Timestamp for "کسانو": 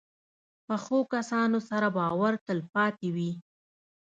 1.13-1.59